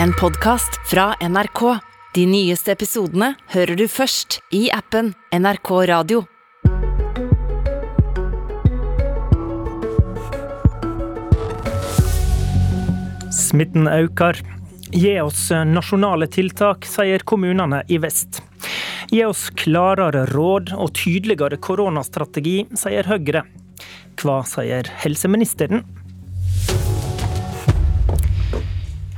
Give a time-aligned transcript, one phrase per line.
[0.00, 1.78] En podkast fra NRK.
[2.14, 6.22] De nyeste episodene hører du først i appen NRK Radio.
[13.32, 14.40] Smitten øker.
[14.92, 18.42] Gi oss nasjonale tiltak, sier kommunene i vest.
[19.12, 23.44] Gi oss klarere råd og tydeligere koronastrategi, sier Høyre.
[24.20, 25.84] Hva sier helseministeren?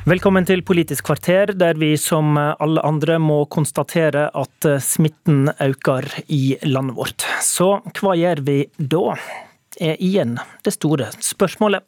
[0.04, 6.58] Velkommen til Politisk kvarter, der vi som alle andre må konstatere at smitten øker i
[6.68, 7.24] landet vårt.
[7.40, 9.16] Så hva gjør vi da?
[9.80, 11.82] er igjen det store spørsmålet.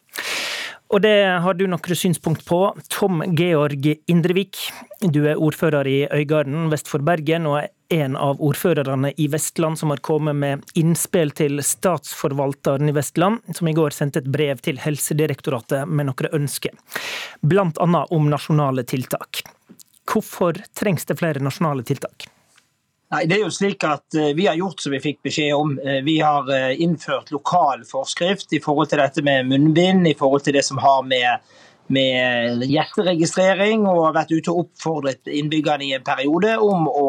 [0.88, 2.60] Og det har du noen synspunkt på.
[2.92, 4.58] Tom Georg Indrevik,
[5.02, 9.78] du er ordfører i Øygarden vest for Bergen, og er en av ordførerne i Vestland
[9.78, 14.62] som har kommet med innspill til statsforvalteren i Vestland, som i går sendte et brev
[14.62, 16.74] til Helsedirektoratet med noen ønsker,
[17.42, 19.42] annet om nasjonale tiltak.
[20.06, 22.30] Hvorfor trengs det flere nasjonale tiltak?
[23.15, 25.76] Nei, det er jo slik at Vi har gjort som vi fikk beskjed om.
[26.02, 30.65] Vi har innført lokal forskrift i forhold til dette med munnbind, i forhold til det
[30.66, 31.45] som har med,
[31.87, 37.07] med gjetteregistrering, og har vært ute og oppfordret innbyggerne i en periode om å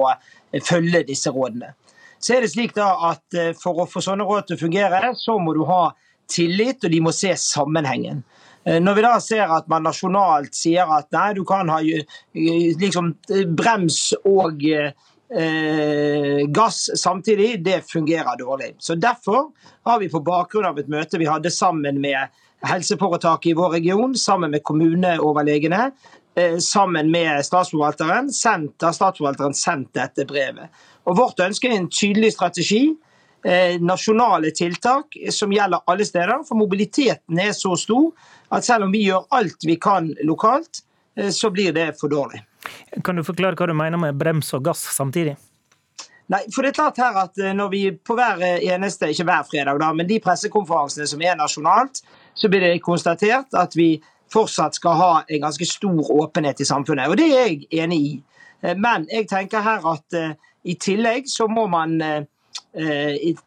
[0.70, 1.73] følge disse rådene.
[2.22, 5.38] Så er det slik da at For å få sånne råd til å fungere, så
[5.42, 5.88] må du ha
[6.30, 8.22] tillit, og de må se sammenhengen.
[8.67, 13.14] Når vi da ser at man nasjonalt sier at nei, du kan ha liksom
[13.56, 14.92] brems og eh,
[16.56, 18.75] gass samtidig, det fungerer dårlig.
[18.80, 19.50] Så Derfor
[19.83, 22.31] har vi på bakgrunn av et møte vi hadde sammen med
[22.66, 25.92] helseforetaket i vår region, sammen med kommuneoverlegene,
[26.36, 30.70] eh, sammen med statsforvalteren, sendt, har statsforvalteren sendt dette brevet.
[31.05, 32.95] Og Vårt ønske er en tydelig strategi.
[33.45, 36.44] Eh, nasjonale tiltak som gjelder alle steder.
[36.44, 38.11] For mobiliteten er så stor
[38.52, 40.81] at selv om vi gjør alt vi kan lokalt,
[41.16, 42.42] eh, så blir det for dårlig.
[43.04, 45.36] Kan du forklare hva du mener med brems og gass samtidig?
[46.28, 49.80] Nei, for det er klart her at når vi på hver eneste, ikke hver fredag,
[49.80, 52.02] da, men de pressekonferansene som er nasjonalt,
[52.36, 53.94] så blir det konstatert at vi
[54.33, 57.08] fortsatt skal ha en ganske stor åpenhet i samfunnet.
[57.08, 58.16] Og det er jeg enig i.
[58.76, 60.17] Men jeg tenker her at
[60.67, 61.95] i tillegg så må man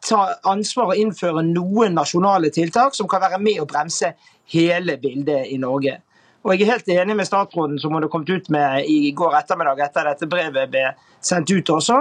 [0.08, 4.14] ta ansvar og innføre noen nasjonale tiltak som kan være med å bremse
[4.54, 5.98] hele bildet i Norge.
[6.40, 9.34] Og Jeg er helt enig med statsråden som hun har kommet ut med i går
[9.42, 10.86] ettermiddag etter dette brevet ble
[11.20, 11.98] sendt ut også,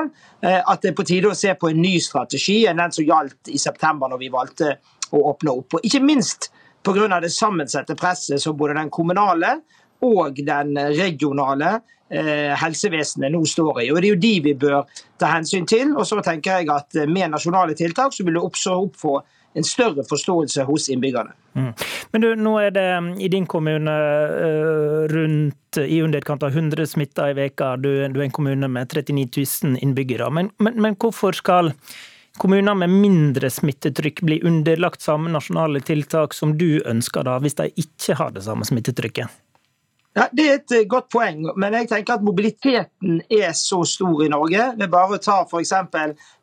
[0.48, 3.52] at det er på tide å se på en ny strategi enn den som gjaldt
[3.52, 4.72] i september når vi valgte
[5.12, 5.76] å åpne opp.
[5.76, 6.52] Og Ikke minst
[6.84, 7.20] pga.
[7.20, 9.60] det sammensatte presset som både den kommunale
[10.02, 13.90] og den regionale eh, helsevesenet nå står i.
[13.92, 14.80] Og Det er jo de vi bør
[15.22, 15.92] ta hensyn til.
[15.94, 19.20] Og så tenker jeg at Med nasjonale tiltak så vil det også opp få
[19.58, 21.34] en større forståelse hos innbyggerne.
[21.54, 21.72] Mm.
[22.12, 22.88] Men du, nå er det
[23.24, 23.96] i din kommune
[25.10, 27.76] rundt i underkant av 100 smitta i veka.
[27.78, 30.30] Du, du, er en kommune med 39 000 innbyggere.
[30.34, 31.74] Men, men, men hvorfor skal
[32.40, 37.70] kommuner med mindre smittetrykk bli underlagt samme nasjonale tiltak som du ønsker, da, hvis de
[37.84, 39.34] ikke har det samme smittetrykket?
[40.18, 44.30] Ja, Det er et godt poeng, men jeg tenker at mobiliteten er så stor i
[44.32, 44.72] Norge.
[44.78, 45.74] Det er bare å ta f.eks.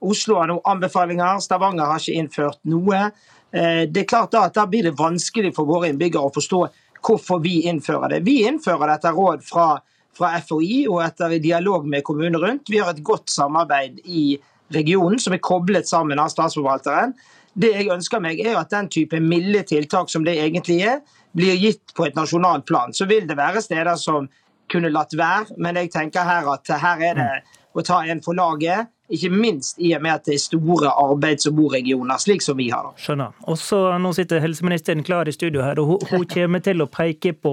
[0.01, 3.09] Oslo har noen anbefalinger, Stavanger har ikke innført noe.
[3.51, 6.63] Det er klart Da at da blir det vanskelig for våre innbyggere å forstå
[7.07, 8.25] hvorfor vi innfører det.
[8.27, 9.81] Vi innfører dette råd fra,
[10.17, 12.71] fra FHI og etter dialog med kommuner rundt.
[12.71, 14.37] Vi har et godt samarbeid i
[14.75, 17.15] regionen som er koblet sammen av statsforvalteren.
[17.57, 20.99] Det jeg ønsker meg er at den type milde tiltak som det egentlig er,
[21.37, 22.95] blir gitt på et nasjonalt plan.
[22.97, 24.29] Så vil det være steder som
[24.73, 27.31] kunne latt være, men jeg tenker her at her er det
[27.77, 28.93] å ta en for laget.
[29.13, 32.71] Ikke minst i og med at det er store arbeids- og boregioner, slik som vi
[32.73, 32.89] har.
[32.99, 33.37] Skjønner.
[33.47, 36.89] Og så Nå sitter helseministeren klar i studio her, og hun, hun kommer til å
[36.91, 37.53] peke på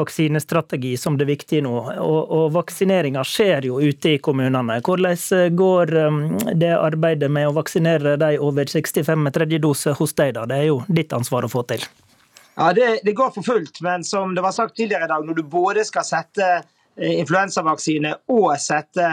[0.00, 1.76] vaksinestrategi som det viktige nå.
[2.02, 4.80] Og, og Vaksineringa skjer jo ute i kommunene.
[4.82, 5.96] Hvordan går
[6.58, 10.48] det arbeidet med å vaksinere de over 65 med tredje dose hos deg, da?
[10.50, 11.86] Det er jo ditt ansvar å få til.
[12.60, 15.38] Ja, det, det går for fullt, men som det var sagt tidligere i dag, når
[15.38, 16.48] du både skal sette
[17.00, 19.06] influensavaksine og sette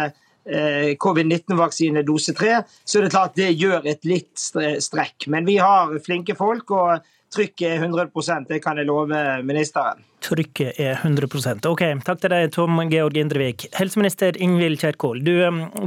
[1.04, 4.36] covid-19-vaksine dose 3, så er det klart det gjør et litt
[4.83, 5.27] strekk.
[5.31, 10.04] Men vi har flinke folk, og trykket er 100 det kan jeg love ministeren.
[10.24, 13.68] Trykket er 100% Ok, Takk til deg, Tom Georg Indrevik.
[13.77, 15.36] Helseminister Ingvild Kjerkol, du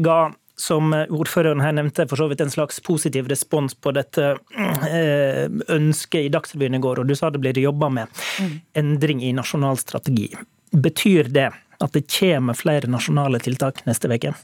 [0.04, 4.34] ga som ordføreren her nevnte, for så vidt en slags positiv respons på dette
[5.72, 8.22] ønsket i Dagsrevyen i går, og du sa det blir jobba med
[8.76, 10.28] endring i nasjonal strategi.
[10.70, 11.48] Betyr det
[11.80, 14.34] at det kommer flere nasjonale tiltak neste uke?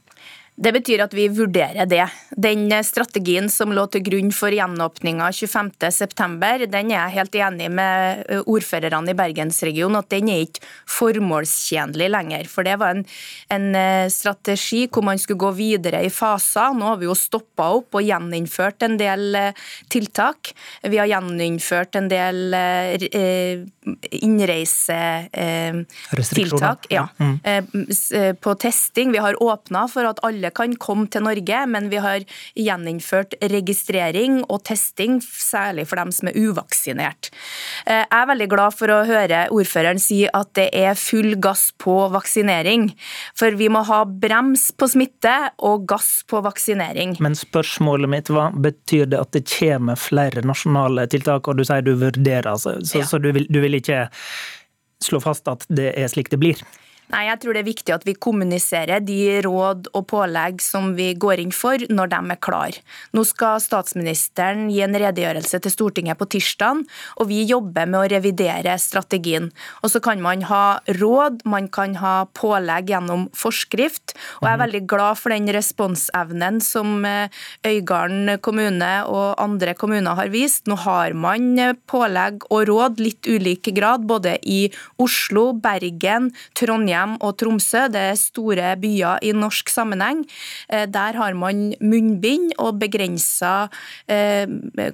[0.57, 2.09] Det betyr at vi vurderer det.
[2.33, 8.25] Den strategien som lå til grunn for gjenåpninga 25.9, den er jeg helt enig med
[8.49, 12.49] ordførerne i Bergensregionen at den er ikke formålstjenlig lenger.
[12.49, 13.05] For det var en,
[13.53, 13.77] en
[14.13, 16.73] strategi hvor man skulle gå videre i faser.
[16.73, 19.37] Nå har vi jo stoppa opp og gjeninnført en del
[19.93, 20.55] tiltak.
[20.89, 22.55] Vi har gjeninnført en del
[24.25, 27.37] innreisetiltak ja, mm.
[28.41, 29.13] på testing.
[29.13, 33.35] Vi har åpna for at alle alle kan komme til Norge, men vi har gjeninnført
[33.41, 37.31] registrering og testing, særlig for dem som er uvaksinert.
[37.87, 41.73] Eh, jeg er veldig glad for å høre ordføreren si at det er full gass
[41.79, 42.93] på vaksinering.
[43.37, 47.17] For vi må ha brems på smitte og gass på vaksinering.
[47.21, 51.85] Men spørsmålet mitt var, betyr det at det kommer flere nasjonale tiltak, og du sier
[51.87, 53.07] du vurderer, så, ja.
[53.07, 54.07] så du, vil, du vil ikke
[55.05, 56.61] slå fast at det er slik det blir?
[57.07, 61.13] Nei, jeg tror det er viktig at vi kommuniserer de råd og pålegg som vi
[61.15, 62.79] går inn for, når de er klar.
[63.15, 66.81] Nå skal statsministeren gi en redegjørelse til Stortinget på tirsdag,
[67.23, 69.53] og vi jobber med å revidere strategien.
[69.87, 74.17] Og Så kan man ha råd, man kan ha pålegg gjennom forskrift.
[74.43, 74.65] Og jeg er mhm.
[74.65, 77.31] veldig glad for den responsevnen som eh,
[77.65, 80.67] Øygarden kommune og andre kommuner har vist.
[80.67, 84.67] Nå har man eh, pålegg og råd, litt ulik grad, både i
[84.99, 90.25] Oslo, Bergen, Trondheim Trondheim og Tromsø, det er store byer i norsk sammenheng.
[90.69, 93.69] Eh, der har man munnbind og begrensa
[94.09, 94.47] eh,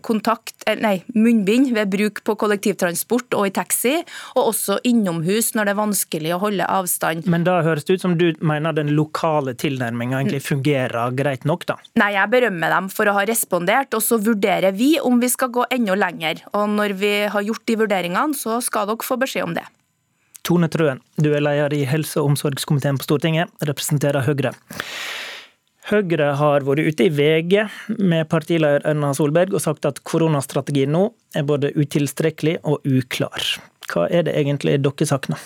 [0.03, 3.95] kontakt, eh, nei, munnbind ved bruk på kollektivtransport og i taxi,
[4.37, 7.27] og også innomhus når det er vanskelig å holde avstand.
[7.27, 11.67] Men da høres det ut som du mener den lokale tilnærminga egentlig fungerer greit nok,
[11.69, 11.79] da?
[12.01, 15.53] Nei, jeg berømmer dem for å ha respondert, og så vurderer vi om vi skal
[15.55, 16.43] gå enda lenger.
[16.57, 19.67] Og når vi har gjort de vurderingene, så skal dere få beskjed om det.
[20.43, 24.51] Tone Trøen, du er leder i helse- og omsorgskomiteen på Stortinget, representerer Høyre.
[25.91, 27.57] Høyre har vært ute i VG
[27.99, 33.47] med partileder Erna Solberg og sagt at koronastrategien nå er både utilstrekkelig og uklar.
[33.91, 35.43] Hva er det egentlig dere savner?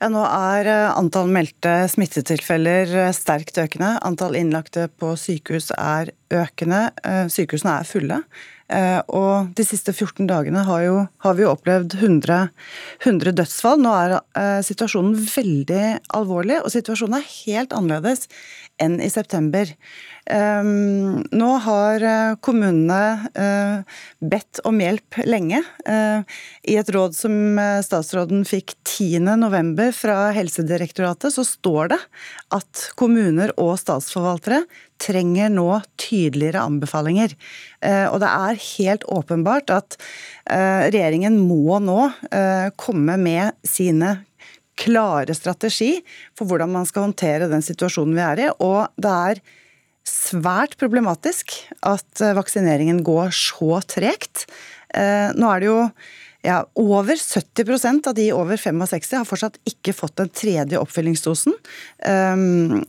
[0.00, 3.98] Ja, nå er eh, antall meldte smittetilfeller eh, sterkt økende.
[4.06, 6.86] Antall innlagte på sykehus er økende.
[7.04, 8.20] Eh, sykehusene er fulle.
[8.70, 12.50] Eh, og de siste 14 dagene har, jo, har vi jo opplevd 100,
[13.02, 13.82] 100 dødsfall.
[13.82, 15.84] Nå er eh, situasjonen veldig
[16.16, 18.28] alvorlig, og situasjonen er helt annerledes
[18.80, 19.68] enn i september.
[20.30, 25.62] Um, nå har uh, kommunene uh, bedt om hjelp lenge.
[25.88, 26.22] Uh,
[26.62, 32.00] I et råd som statsråden fikk 10.11 fra Helsedirektoratet, så står det
[32.54, 34.62] at kommuner og statsforvaltere
[35.00, 37.32] trenger nå tydeligere anbefalinger.
[38.12, 39.96] Og det er helt åpenbart at
[40.44, 42.10] regjeringen må nå
[42.76, 44.18] komme med sine
[44.78, 45.96] klare strategi
[46.38, 48.48] for hvordan man skal håndtere den situasjonen vi er i.
[48.62, 49.42] Og det er
[50.08, 51.54] svært problematisk
[51.86, 54.46] at eh, vaksineringen går så tregt.
[54.94, 55.80] Eh, nå er det jo
[56.46, 61.56] ja, over 70% av de over 65 har fortsatt ikke fått den tredje oppfyllingsdosen.
[62.08, 62.80] Eh,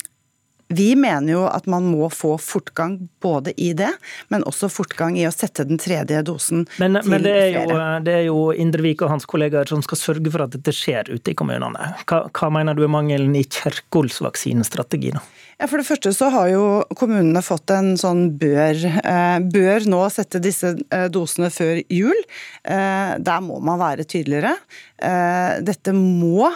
[0.76, 3.92] vi mener jo at man må få fortgang både i det,
[4.34, 7.78] men også fortgang i å sette den tredje dosen men, til men det er flere.
[7.78, 11.12] Jo, det er jo Indrevik og hans kollegaer som skal sørge for at dette skjer
[11.12, 11.94] ute i kommunene.
[12.10, 15.14] Hva, hva mener du er mangelen i Kjerkols vaksinestrategi?
[15.16, 15.24] da?
[15.62, 16.62] Ja, For det første så har jo
[16.98, 22.18] kommunene fått en sånn bør, eh, bør nå sette disse eh, dosene før jul.
[22.66, 24.56] Eh, der må man være tydeligere.
[25.02, 26.50] Dette må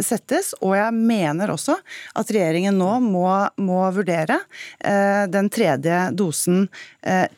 [0.00, 1.76] settes, og jeg mener også
[2.16, 3.26] at regjeringen nå må,
[3.60, 4.38] må vurdere
[5.32, 6.66] den tredje dosen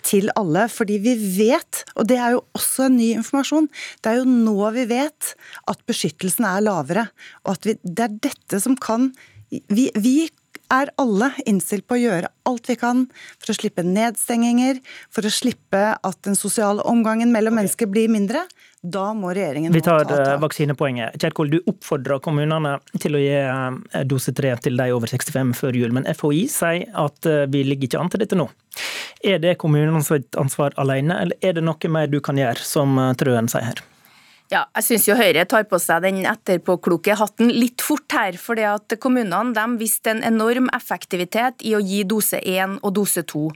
[0.06, 0.68] til alle.
[0.70, 3.68] Fordi vi vet, og det er jo også ny informasjon,
[4.02, 5.34] det er jo nå vi vet
[5.70, 7.08] at beskyttelsen er lavere.
[7.46, 9.10] Og at vi, det er dette som kan
[9.50, 10.16] vi, vi
[10.72, 13.04] er alle innstilt på å gjøre alt vi kan
[13.36, 14.80] for å slippe nedstenginger,
[15.12, 18.44] for å slippe at den sosiale omgangen mellom mennesker blir mindre.
[18.82, 21.14] Da må regjeringen Vi tar ta vaksinepoenget.
[21.22, 25.78] Kjerkol, du oppfordrer kommunene til å gi eh, dose tre til de over 65 før
[25.78, 28.48] jul, men FHI sier at eh, vi ligger ikke an til dette nå.
[29.22, 30.10] Er det kommunenes
[30.40, 33.86] ansvar alene, eller er det noe mer du kan gjøre, som eh, Trøen sier her?
[34.52, 38.36] Ja, jeg syns Høyre tar på seg den etterpåkloke hatten litt fort her.
[38.36, 43.22] fordi at Kommunene de viste en enorm effektivitet i å gi dose 1 og dose
[43.24, 43.46] 2.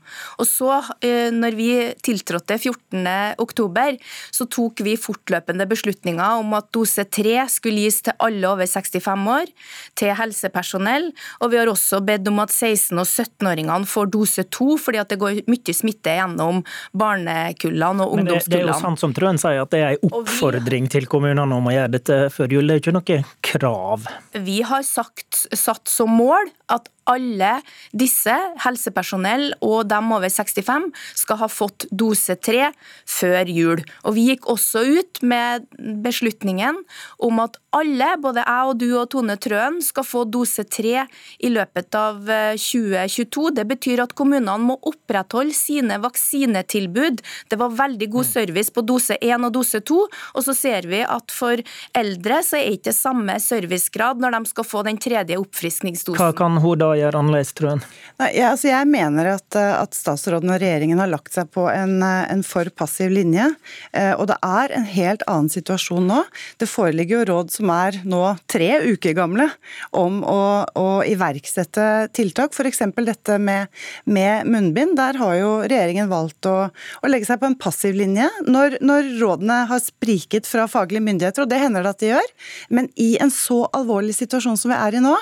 [0.40, 1.68] Og så, eh, når vi
[2.00, 3.98] tiltrådte 14.10,
[4.32, 9.28] så tok vi fortløpende beslutninger om at dose 3 skulle gis til alle over 65
[9.28, 9.52] år,
[9.94, 11.12] til helsepersonell.
[11.42, 15.12] Og vi har også bedt om at 16- og 17-åringene får dose 2, fordi at
[15.12, 16.64] det går mye smitte gjennom
[16.96, 18.24] barnekullene og ungdomskullene.
[18.24, 21.08] Men det, det er jo sant som Trøen sier, at det er en oppfordring til
[21.10, 22.66] kommunene om å gjøre dette før jul.
[22.66, 24.10] Det er jo ikke noe krav.
[24.46, 27.52] Vi har sagt, satt som mål at alle
[27.96, 28.34] disse,
[28.64, 32.70] helsepersonell og dem over 65, skal ha fått dose tre
[33.06, 33.84] før jul.
[34.04, 35.66] Og Vi gikk også ut med
[36.02, 36.80] beslutningen
[37.22, 41.04] om at alle, både jeg og du og Tone Trøen, skal få dose tre
[41.44, 42.22] i løpet av
[42.56, 43.50] 2022.
[43.58, 47.20] Det betyr at kommunene må opprettholde sine vaksinetilbud.
[47.50, 51.02] Det var veldig god service på dose 1 og dose 2, og så ser vi
[51.04, 51.60] at for
[51.96, 56.20] eldre så er ikke samme servicegrad når de skal få den tredje oppfriskningsdosen.
[56.20, 57.82] Hva kan hun da gjøre annerledes, Trøen?
[58.16, 61.98] Nei, jeg, altså jeg mener at, at, statsråden og regjeringen har lagt seg på en,
[62.00, 63.50] en for passiv linje.
[63.92, 66.22] Eh, og det er en helt annen situasjon nå.
[66.60, 69.48] Det foreligger jo råd som er nå tre uker gamle
[69.96, 72.82] om å, å iverksette tiltak, f.eks.
[73.04, 73.68] dette med,
[74.08, 74.96] med, munnbind.
[74.96, 79.12] Der har jo regjeringen valgt å, å legge seg på en passiv linje når, når
[79.20, 82.34] rådene har spriket fra faglige myndigheter, og det hender det at de gjør.
[82.72, 85.14] Men i en så alvorlig situasjon som vi er i nå,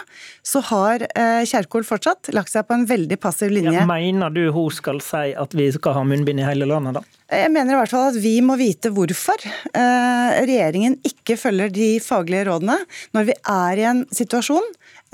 [0.47, 3.73] så har eh, Kjerkol fortsatt lagt seg på en veldig passiv linje.
[3.73, 7.21] Ja, mener du hun skal si at vi skal ha munnbind i hele landet, da?
[7.33, 11.89] Jeg mener i hvert fall at vi må vite hvorfor eh, regjeringen ikke følger de
[12.05, 12.77] faglige rådene
[13.17, 14.67] når vi er i en situasjon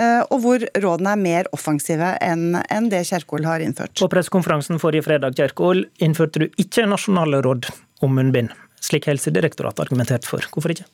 [0.03, 3.95] eh, og hvor rådene er mer offensive enn det Kjerkol har innført.
[4.01, 7.71] På pressekonferansen forrige fredag Kjerkol, innførte du ikke nasjonale råd
[8.03, 8.51] om munnbind,
[8.83, 10.51] slik Helsedirektoratet argumenterte for.
[10.51, 10.89] Hvorfor ikke?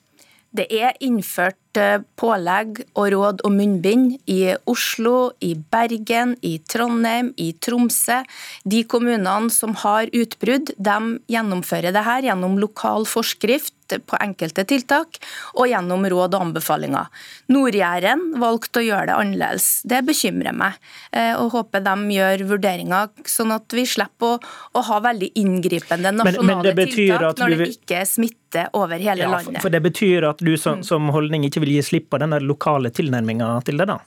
[0.55, 7.33] Det er innført eh, pålegg og råd om munnbind i Oslo, i Bergen, i Trondheim,
[7.35, 8.21] i Tromsø.
[8.63, 10.97] De kommunene som har utbrudd, de
[11.31, 13.76] gjennomfører det her gjennom lokal forskrift
[14.07, 15.19] på enkelte tiltak
[15.55, 17.07] og gjennom råd og anbefalinger.
[17.53, 19.67] Nord-Jæren valgte å gjøre det annerledes.
[19.87, 20.77] Det bekymrer meg,
[21.11, 24.41] eh, og håper de gjør vurderinger sånn at vi slipper å,
[24.77, 29.25] å ha veldig inngripende nasjonale men, men tiltak når det ikke er smitte over hele
[29.25, 29.59] ja, landet.
[29.61, 30.87] For, for det betyr at du som, mm.
[30.87, 34.01] som holdning ikke vil gi slipp på den lokale tilnærminga til det, da?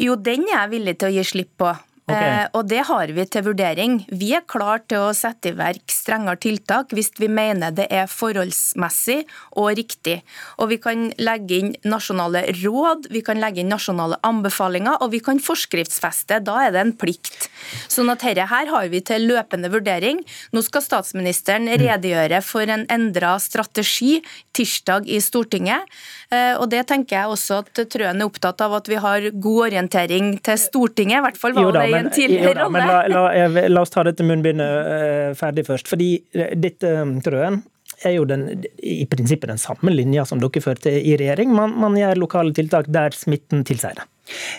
[0.00, 1.72] Jo, den er jeg villig til å gi slipp på.
[2.12, 2.30] Okay.
[2.42, 3.98] Eh, og det har vi til vurdering.
[4.12, 8.10] Vi er klar til å sette i verk strengere tiltak hvis vi mener det er
[8.10, 9.22] forholdsmessig
[9.56, 10.20] og riktig.
[10.60, 15.22] Og vi kan legge inn nasjonale råd, vi kan legge inn nasjonale anbefalinger, og vi
[15.24, 16.42] kan forskriftsfeste.
[16.44, 17.48] Da er det en plikt.
[17.90, 20.22] Sånn at dette her har vi til løpende vurdering.
[20.52, 21.76] Nå skal statsministeren mm.
[21.82, 24.20] redegjøre for en endra strategi
[24.56, 25.88] tirsdag i Stortinget.
[26.32, 29.60] Eh, og det tenker jeg også at Trøen er opptatt av at vi har god
[29.68, 31.20] orientering til Stortinget.
[31.20, 32.84] I hvert fall var det i en tidligere rolle.
[32.86, 35.90] La, la, la, oss ta dette munnbindet eh, ferdig først.
[35.90, 36.94] Fordi eh, dette,
[37.24, 37.62] Trøen,
[38.02, 38.46] er jo den,
[38.82, 41.52] i prinsippet den samme linja som dere førte i regjering.
[41.54, 44.08] Man, man gjør lokale tiltak der smitten tilsier det.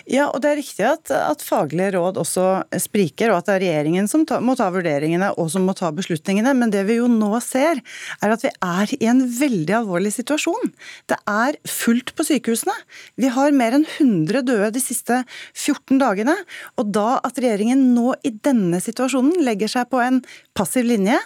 [0.04, 2.44] Ja, og det er riktig at, at, faglige råd også
[2.82, 5.88] spriker, og at det er regjeringen som ta, må ta vurderingene og som må ta
[5.94, 6.52] beslutningene.
[6.58, 7.80] Men det vi jo nå ser,
[8.20, 10.74] er at vi er i en veldig alvorlig situasjon.
[11.10, 12.76] Det er fullt på sykehusene.
[13.20, 15.22] Vi har mer enn 100 døde de siste
[15.54, 16.36] 14 dagene.
[16.80, 20.20] Og da at regjeringen nå i denne situasjonen legger seg på en
[20.54, 21.16] passiv linje,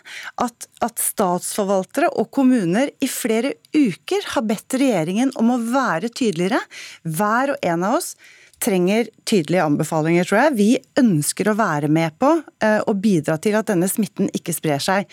[0.40, 6.62] at, at statsforvaltere og kommuner i flere uker har bedt regjeringen om å være tydeligere,
[7.02, 8.14] hver og en av oss
[8.62, 10.56] trenger tydelige anbefalinger, tror jeg.
[10.58, 10.68] Vi
[11.00, 15.06] ønsker å være med på og å bidra til at denne smitten ikke sprer seg.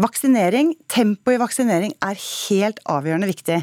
[0.00, 3.60] Vaksinering, tempo i vaksinering er helt avgjørende viktig.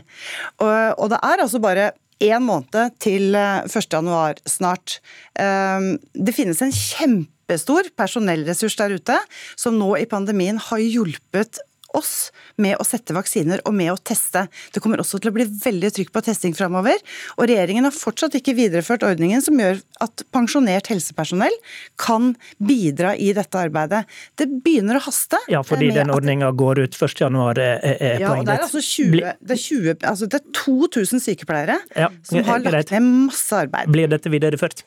[0.61, 1.91] Og, det er altså bare
[2.23, 4.99] én måned til 1.1 eh, snart.
[5.39, 9.19] Um, det finnes en kjempestor personellressurs der ute
[9.59, 11.61] som nå i pandemien har hjulpet
[11.97, 12.31] oss
[12.61, 14.45] med å sette vaksiner og med å teste.
[14.73, 16.99] Det kommer også til å bli veldig trykk på testing framover.
[17.37, 21.55] Og regjeringen har fortsatt ikke videreført ordningen som gjør at pensjonert helsepersonell
[22.01, 24.03] kan bidra i dette arbeidet.
[24.39, 25.39] Det begynner å haste.
[25.51, 27.63] Ja, fordi den ordninga går ut 1.1.
[27.63, 31.79] Er, ja, og det er, altså 20, det, er 20, altså det er 2000 sykepleiere
[31.97, 33.91] ja, som har lagt ned masse arbeid.
[33.93, 34.85] Blir dette videreført?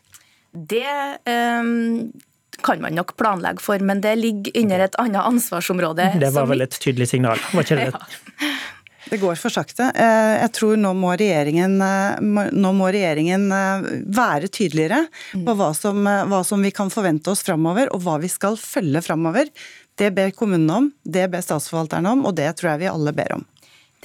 [0.57, 0.87] Det
[1.29, 2.11] um
[2.65, 6.13] kan man nok planlegge for, men det ligger under et annet ansvarsområde.
[6.27, 7.93] Det var vel et tydelig signal, var ikke det?
[8.47, 8.53] Ja.
[9.07, 9.87] Det går for sakte.
[9.95, 13.85] Eh, jeg tror nå må regjeringen, eh, nå må regjeringen eh,
[14.19, 15.05] være tydeligere
[15.47, 19.05] på hva som, hva som vi kan forvente oss framover, og hva vi skal følge
[19.07, 19.53] framover.
[19.97, 23.39] Det ber kommunene om, det ber statsforvalterne om, og det tror jeg vi alle ber
[23.39, 23.47] om.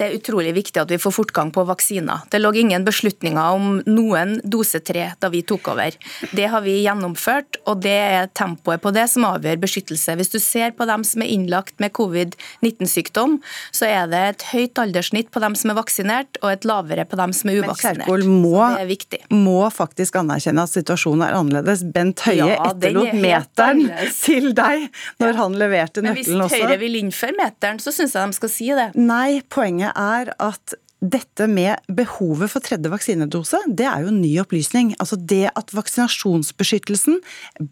[0.00, 2.24] Det er utrolig viktig at vi får fortgang på vaksiner.
[2.32, 5.94] Det lå ingen beslutninger om noen dose tre da vi tok over.
[6.32, 10.16] Det har vi gjennomført, og det er tempoet på det som avgjør beskyttelse.
[10.18, 13.36] Hvis du ser på dem som er innlagt med covid-19-sykdom,
[13.70, 17.20] så er det et høyt alderssnitt på dem som er vaksinert, og et lavere på
[17.20, 18.02] dem som er uvaksinert.
[18.02, 21.84] Men Kjerkol må, må, faktisk anerkjenne at situasjonen er annerledes.
[21.92, 23.84] Bent Høie ja, etterlot meteren
[24.16, 24.88] til deg
[25.20, 26.56] når han leverte nøkkelen også.
[26.56, 28.88] Men hvis Høyre vil innføre meteren, så syns jeg de skal si det.
[28.98, 34.92] Nei, poenget er at dette med behovet for tredje vaksinedose, det er jo ny opplysning.
[35.02, 37.18] Altså det at vaksinasjonsbeskyttelsen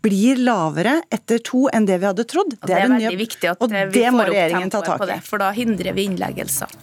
[0.02, 3.20] blir lavere etter to enn det vi hadde trodd, det, er, det er veldig ny,
[3.22, 5.12] viktig at og vi det må regjeringen ta tak i.
[5.12, 6.74] det, for da hindrer vi innleggelser.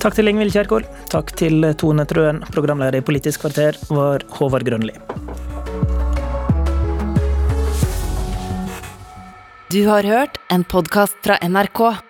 [0.00, 0.86] Takk til Ingvild Kjerkol.
[1.12, 2.44] Takk til Tone Trøen.
[2.54, 4.94] Programleder i Politisk kvarter var Håvard Grønli.
[9.70, 12.09] Du har hørt en podkast fra NRK.